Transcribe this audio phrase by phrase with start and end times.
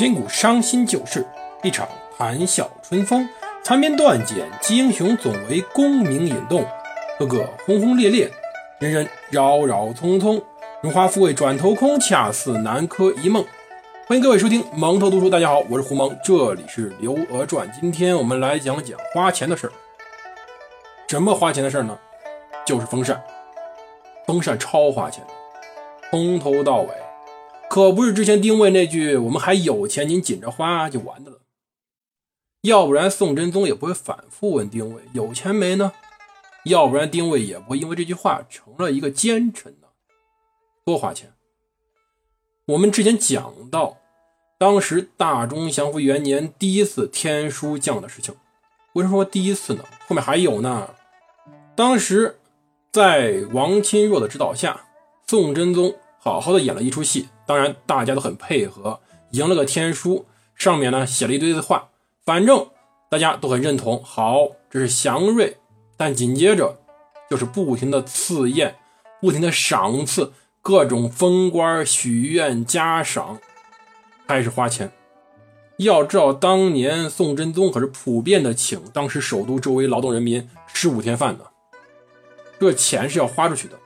[0.00, 1.26] 千古伤心旧事，
[1.62, 1.86] 一场
[2.16, 3.28] 谈笑春风。
[3.62, 6.64] 残篇断简，英雄，总为功名引动。
[7.18, 8.32] 个个轰轰烈烈，
[8.78, 10.42] 人人扰扰匆匆。
[10.80, 13.44] 荣华富贵转头空，恰似南柯一梦。
[14.06, 17.70] 欢迎各位收听蒙头读书，大家好，我是胡蒙，这里是刘娥传。
[17.78, 19.72] 今天我们来讲讲花钱的事儿。
[21.08, 21.98] 什么花钱的事儿呢？
[22.64, 23.22] 就是风扇。
[24.26, 25.22] 风扇超花钱，
[26.10, 26.88] 从头到尾，
[27.70, 31.38] 可不是之前丁谓那句“我们还有钱，您紧着花”就完的了。
[32.62, 35.92] 要不然宋真宗也不会反复问丁谓有钱没呢？
[36.64, 39.86] 要不然丁谓也不会因为这句话成了一个奸臣呢？
[40.84, 41.32] 多花钱！
[42.66, 43.98] 我们之前讲到，
[44.58, 48.34] 当时大中祥符元年第一次天书降的事情。
[48.94, 49.84] 为什么说第一次呢？
[50.08, 50.92] 后面还有呢。
[51.76, 52.40] 当时
[52.90, 54.88] 在王钦若的指导下，
[55.28, 61.88] 宋真宗好好的演了一出戏，当然大家都很配合，赢了个天书，上面呢写了一堆的话。
[62.26, 62.68] 反正
[63.08, 65.56] 大家都很认同，好，这是祥瑞，
[65.96, 66.78] 但紧接着
[67.30, 68.76] 就是不停的赐宴，
[69.18, 73.38] 不停的赏赐，各种封官、许愿、嘉赏，
[74.28, 74.92] 开始花钱。
[75.78, 81.46] 要知道，当年宋真宗可是普遍的请当时首都周围劳动人民吃五天饭的，
[82.60, 83.78] 这钱是要花出去的。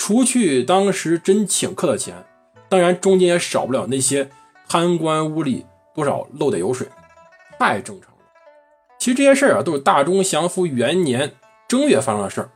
[0.00, 2.24] 除去当时真请客的钱，
[2.70, 4.30] 当然中间也少不了那些
[4.66, 5.62] 贪官污吏，
[5.94, 6.88] 多少漏点油水。
[7.58, 8.16] 太正常了。
[8.98, 11.34] 其实这些事儿啊，都是大中祥符元年
[11.68, 12.50] 正月发生的事儿。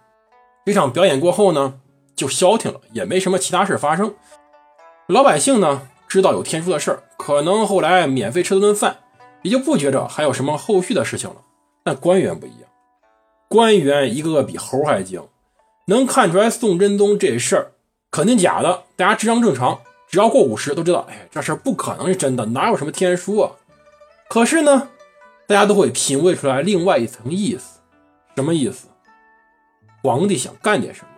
[0.64, 1.78] 这场表演过后呢，
[2.16, 4.14] 就消停了，也没什么其他事发生。
[5.08, 9.00] 老百姓呢，知道有天书的事儿，可能后来免费吃了顿饭，
[9.42, 11.36] 也就不觉着还有什么后续的事情了。
[11.82, 12.70] 但官员不一样，
[13.48, 15.22] 官员一个个比猴还精，
[15.86, 17.72] 能看出来宋真宗这事儿
[18.10, 18.84] 肯定假的。
[18.96, 23.52] 大家智商正常，只要过五十都知道，哎，这事儿不可能是真的，哪有什么天书啊？
[24.28, 24.88] 可是呢？
[25.46, 27.80] 大家都会品味出来另外一层意思，
[28.34, 28.88] 什么意思？
[30.02, 31.08] 皇帝想干点什么，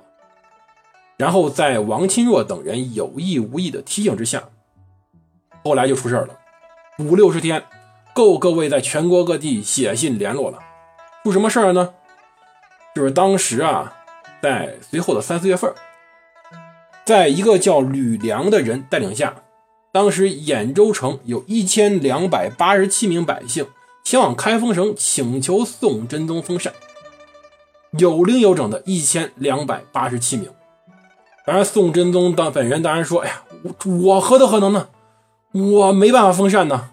[1.16, 4.42] 然后在王钦若等人有意无意的提醒之下，
[5.62, 6.30] 后来就出事了。
[6.98, 7.62] 五六十天，
[8.14, 10.58] 够各位在全国各地写信联络了。
[11.22, 11.94] 出什么事儿呢？
[12.94, 13.95] 就是当时啊，
[14.46, 15.74] 在随后的三四月份，
[17.04, 19.34] 在一个叫吕梁的人带领下，
[19.92, 23.66] 当时兖州城有一千两百八十七名百姓。
[24.04, 26.72] 前往开封省请求宋真宗封禅，
[27.98, 30.48] 有零有整的一千两百八十七名。
[31.44, 33.42] 当然，宋真宗当本人当然说：“哎呀，
[34.04, 34.90] 我何德何能呢？
[35.50, 36.90] 我没办法封禅呢。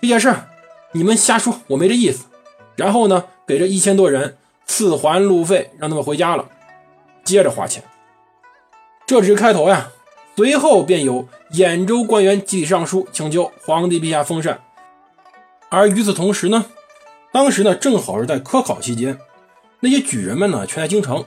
[0.00, 0.32] 这件事
[0.92, 2.26] 你们瞎说，我没这意思。”
[2.76, 6.48] 然后呢，给这一千多人赐还路费，让他们回家了，
[7.24, 7.82] 接着花钱。
[9.06, 9.90] 这只是开头呀，
[10.36, 14.60] 随后便有兖州官员集体上书请求皇帝陛下封禅。
[15.70, 16.66] 而与此同时呢，
[17.32, 19.18] 当时呢正好是在科考期间，
[19.80, 21.24] 那些举人们呢全在京城。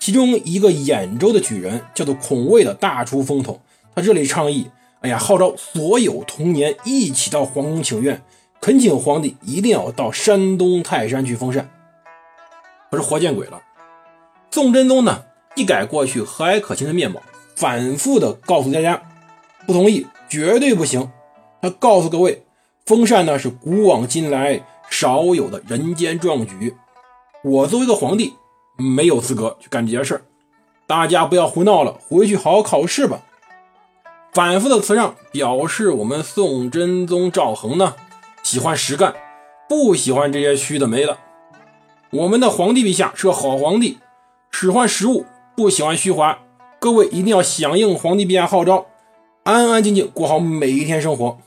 [0.00, 3.62] 其中一个兖州的举人叫做孔卫的大出风头，
[3.94, 8.22] 他这里倡议：哎呀，号召所有童年一起到皇宫请愿，
[8.60, 11.70] 恳请皇帝一定要到山东泰山去封禅。
[12.90, 13.62] 可是活见鬼了，
[14.50, 17.22] 宋真宗呢一改过去和蔼可亲的面貌，
[17.56, 19.02] 反复的告诉大家
[19.66, 21.10] 不同意，绝对不行。
[21.60, 22.42] 他告诉各位。
[22.86, 26.76] 封禅呢是古往今来少有的人间壮举，
[27.42, 28.34] 我作为一个皇帝
[28.76, 30.20] 没有资格去干这件事儿，
[30.86, 33.22] 大家不要胡闹了，回去好好考试吧。
[34.34, 37.94] 反复的辞让表示我们宋真宗赵恒呢
[38.42, 39.14] 喜欢实干，
[39.66, 41.16] 不喜欢这些虚的没的。
[42.10, 43.98] 我们的皇帝陛下是个好皇帝，
[44.50, 45.24] 使唤实务，
[45.56, 46.38] 不喜欢虚华。
[46.80, 48.86] 各位一定要响应皇帝陛下号召，
[49.44, 51.38] 安安静静过好每一天生活。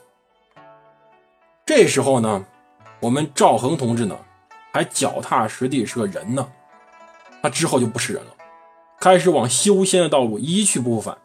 [1.66, 2.46] 这时候呢，
[3.02, 4.18] 我们赵恒同志呢，
[4.72, 6.48] 还脚踏实地是个人呢。
[7.44, 8.32] 他之后就不是人了，
[9.00, 11.18] 开始往修仙的道路一去不复返。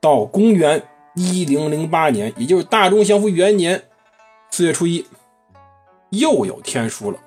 [0.00, 0.82] 到公元
[1.14, 3.84] 一零零八年，也就是大中祥符元年
[4.50, 5.06] 四月初一，
[6.10, 7.18] 又有天书了。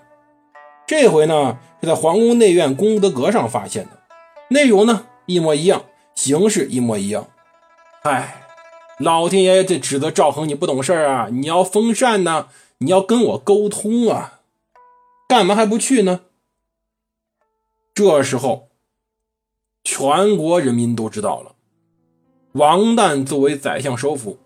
[0.86, 3.92] 这回呢，是在皇宫内院功德阁上发现的，
[4.54, 5.84] 内容呢一模一样，
[6.16, 7.28] 形式一模一样。
[8.04, 8.40] 哎。
[9.00, 11.28] 老天爷这指责赵恒你不懂事啊！
[11.32, 12.48] 你要封禅呢，
[12.78, 14.42] 你要跟我沟通啊，
[15.28, 16.22] 干嘛还不去呢？
[17.96, 18.70] 这时候，
[19.84, 21.56] 全国人民都知道了，
[22.54, 24.38] 王旦作为宰相首辅，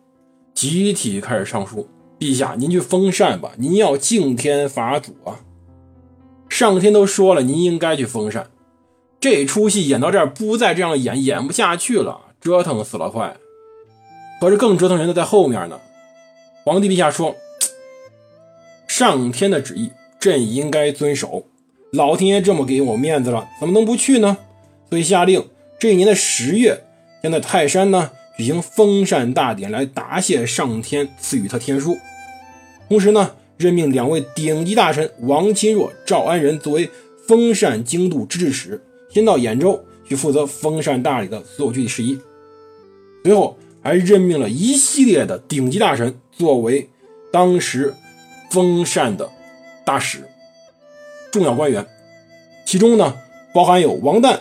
[0.54, 5.42] 集体开始上书：陛下，您去封禅吧，您要敬天法祖啊！
[6.48, 8.50] 上天都说了，您应该去封禅。
[9.20, 13.36] 这出戏演到这儿，不再这样演，演不下去了，折腾死了快。
[14.40, 15.80] 可是更折腾人的在后面呢。
[16.64, 17.36] 皇帝陛下说
[18.88, 21.48] ：“上天的旨意，朕应该遵守。
[21.92, 24.38] 老天爷这么给我面子了，怎么能不去呢？
[24.90, 25.48] 所以下令，
[25.80, 26.84] 这一年的十月，
[27.24, 31.98] 将在泰山呢举行封禅大典，来答谢上天赐予他天书。
[32.90, 36.90] 同时呢，任命两位顶级大臣王钦若、赵安仁作为
[37.28, 42.20] 封禅京都知制使，先到兖州去负责封禅大礼的所有具体事宜。
[43.24, 46.90] 随后。”还任命了一系列的顶级大臣作为
[47.32, 47.94] 当时
[48.52, 49.30] 封禅的
[49.86, 50.28] 大使、
[51.32, 51.88] 重要官员，
[52.66, 53.16] 其中呢
[53.54, 54.40] 包含有王旦、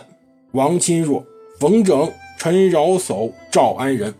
[0.51, 1.25] 王钦若、
[1.61, 4.13] 冯整、陈饶叟、赵安仁。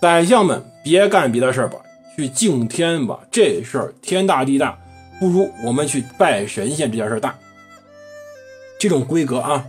[0.00, 1.78] 宰相们别干别的事儿吧，
[2.16, 4.76] 去敬天吧，这事儿天大地大，
[5.20, 7.38] 不如我们去拜神仙这件事大。
[8.80, 9.66] 这种规格啊，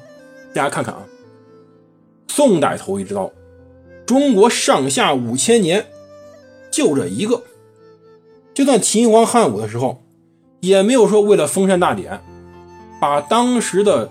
[0.54, 1.02] 大家看看啊，
[2.30, 3.30] 宋代头一之道。
[4.06, 5.86] 中国上下五千年，
[6.72, 7.44] 就这一个。
[8.54, 10.02] 就算秦皇汉武的时候，
[10.62, 12.22] 也没有说为了封禅大典，
[13.02, 14.10] 把当时的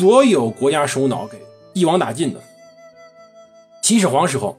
[0.00, 1.40] 所有国家首脑给
[1.72, 2.40] 一网打尽的。
[3.80, 4.58] 秦始皇时候，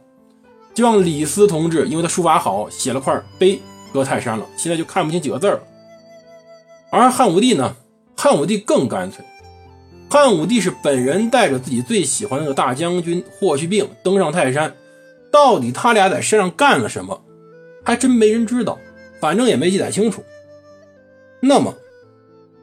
[0.73, 3.61] 就让李斯同志，因为他书法好，写了块碑
[3.91, 5.59] 搁泰山了，现在就看不清几个字了。
[6.89, 7.75] 而汉武帝呢，
[8.15, 9.25] 汉武帝更干脆。
[10.11, 14.75] 汉武帝是本人带着自己最喜欢那个大将军霍去病登上泰山。
[15.31, 17.23] 到底他俩在山上干了什么，
[17.81, 18.77] 还真没人知道，
[19.21, 20.21] 反正也没记载清楚。
[21.39, 21.73] 那么，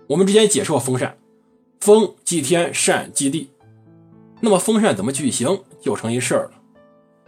[0.08, 1.16] 我们之前解释过封禅，
[1.80, 3.48] 封祭天，禅祭地。
[4.42, 6.50] 那么封禅怎么举行，就成一事儿了。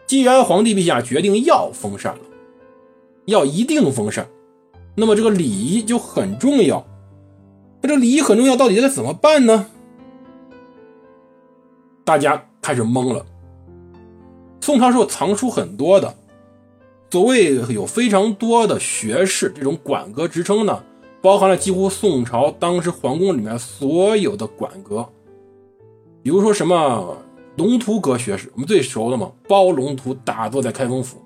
[0.06, 2.20] 既然皇帝陛下决定要封禅了，
[3.24, 4.28] 要一定封禅，
[4.96, 6.86] 那么这个礼仪就很重要。
[7.80, 9.68] 那这礼仪很重要，到底该怎么办呢？
[12.10, 13.24] 大家开始懵了。
[14.60, 16.12] 宋朝时候藏书很多的，
[17.08, 20.82] 所谓有非常多的学士这种管阁职称呢，
[21.22, 25.08] 包含了几乎宋朝当时皇宫里面所有的管阁，
[26.20, 27.16] 比如说什么
[27.56, 31.22] 龙图阁学士，我们最熟的嘛，包龙图打坐在开封府，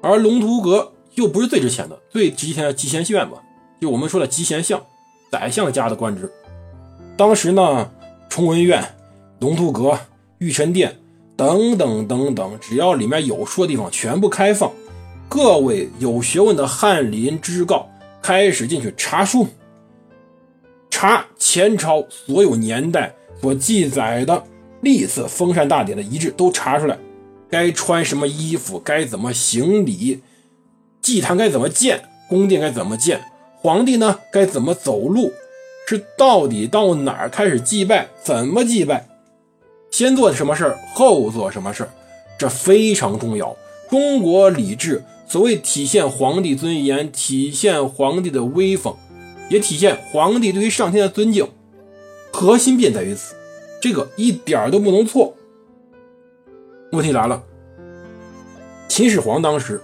[0.00, 3.38] 而龙图阁又不是最值钱的，最值钱的集贤院嘛，
[3.80, 4.80] 就我们说的集贤相，
[5.32, 6.30] 宰相家的官职。
[7.16, 7.90] 当时呢，
[8.28, 8.80] 崇文院、
[9.40, 9.98] 龙图阁、
[10.38, 10.96] 玉宸殿。
[11.36, 14.70] 等等等等，只要里面有书的地方，全部开放。
[15.28, 17.88] 各位有学问的翰林知告
[18.22, 19.48] 开始进去查书，
[20.90, 24.44] 查前朝所有年代所记载的
[24.80, 26.96] 历次封禅大典的遗志，都查出来。
[27.50, 30.20] 该穿什么衣服，该怎么行礼，
[31.02, 33.20] 祭坛该怎么建，宫殿该怎么建，
[33.56, 35.32] 皇帝呢该怎么走路，
[35.88, 39.08] 是到底到哪儿开始祭拜，怎么祭拜。
[39.94, 41.88] 先做什么事，后做什么事，
[42.36, 43.56] 这非常重要。
[43.88, 48.96] 中国礼制所谓体现皇帝尊严，体现皇帝的威风，
[49.48, 51.48] 也体现皇帝对于上天的尊敬，
[52.32, 53.36] 核心便在于此，
[53.80, 55.32] 这个一点都不能错。
[56.90, 57.40] 问题来了，
[58.88, 59.80] 秦始皇当时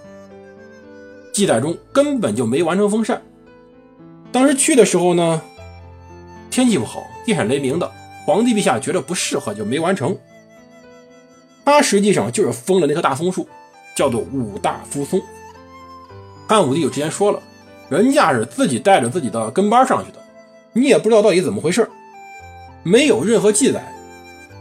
[1.33, 3.23] 记载中根本就没完成封禅，
[4.33, 5.41] 当时去的时候呢，
[6.51, 7.89] 天气不好，电闪雷鸣的。
[8.31, 10.17] 皇帝陛下觉得不适合，就没完成。
[11.65, 13.49] 他实际上就是封了那棵大松树，
[13.97, 15.21] 叫做五大夫松。
[16.49, 17.43] 汉武帝就之前说了，
[17.89, 20.19] 人家是自己带着自己的跟班上去的，
[20.73, 21.89] 你也不知道到底怎么回事，
[22.85, 23.93] 没有任何记载。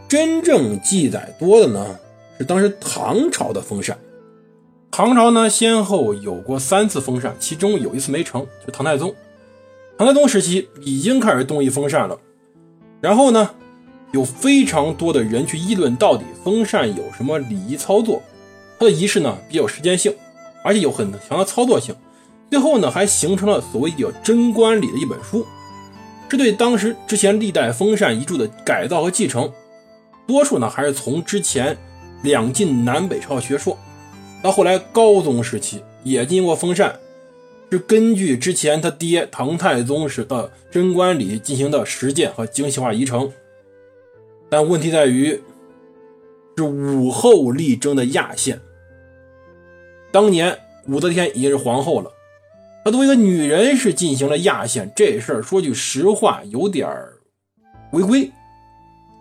[0.08, 1.96] 真正记载多的呢，
[2.38, 3.96] 是当时唐朝的封禅。
[4.90, 9.14] 唐朝呢，先后有过三次封禅，其中有一次没成，就唐太宗。
[9.96, 12.18] 唐太宗时期已经开始动议封禅了。
[13.00, 13.50] 然后呢，
[14.12, 18.22] 有非常多的人去议论到底封禅有什么礼仪操作，
[18.78, 20.14] 它的仪式呢比较时间性，
[20.62, 21.94] 而且有很强的操作性。
[22.50, 25.46] 最后呢，还形成了所谓叫《贞观礼》的一本书，
[26.28, 29.50] 这对当时之前历代封禅遗著的改造和继承，
[30.26, 31.76] 多数呢还是从之前
[32.22, 33.78] 两晋南北朝学说，
[34.42, 36.94] 到后来高宗时期也经过封禅。
[37.70, 43.32] 是根据之前他爹唐太宗时的贞观礼进行的实践和精细化遗承，
[44.48, 45.40] 但问题在于
[46.56, 48.60] 是武后力争的压线。
[50.10, 50.58] 当年
[50.88, 52.10] 武则天已经是皇后了，
[52.84, 56.88] 她作为一个女人是进行了压线，这事儿说句实话有点
[57.92, 58.32] 违规，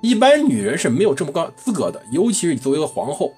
[0.02, 3.32] 一般女人是没有这么高资格的，尤其是你作为一个皇后。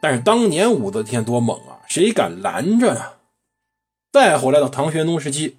[0.00, 3.00] 但是当年武则天多猛啊，谁敢拦着呢？
[4.16, 5.58] 再后来到唐玄宗时期，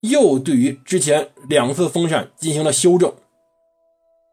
[0.00, 3.14] 又对于之前两次封禅进行了修正，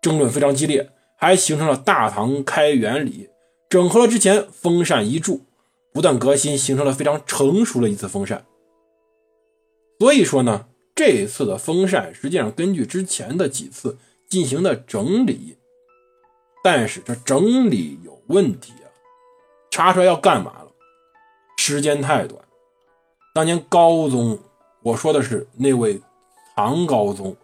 [0.01, 3.29] 争论非常激烈，还形成了大唐开元礼，
[3.69, 5.39] 整合了之前封禅遗著，
[5.93, 8.45] 不断革新，形成了非常成熟的一次封禅。
[9.97, 15.55] 所以说呢，这一次的封禅实际上根据之前的几次进行的整理，
[16.61, 18.91] 但是这整理有问题啊！
[19.71, 20.71] 查出来要干嘛了？
[21.57, 22.45] 时间太短。
[23.37, 24.39] 当年高宗，
[24.81, 26.01] 我说的是那位
[26.55, 27.35] 唐高宗，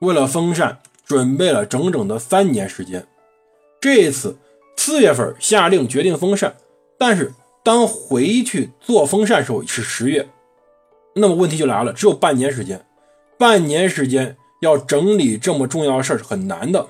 [0.00, 3.06] 为了封禅，准备了整整的三年时间。
[3.80, 4.36] 这一次
[4.76, 6.56] 四月份下令决定封禅，
[6.98, 10.28] 但是当回去做封禅时候是十月。
[11.14, 12.84] 那么问题就来了，只有半年时间，
[13.38, 16.88] 半年时间要整理这么重要的事是很难的，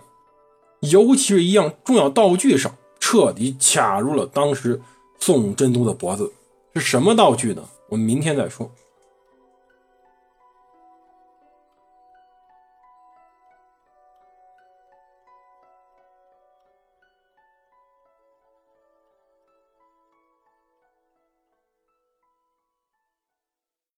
[0.80, 4.80] 尤其是一样重要道具上彻底卡入了当时
[5.20, 6.32] 宋真宗的脖子，
[6.74, 7.62] 是什么道具呢？
[7.88, 8.70] 我们明天再说。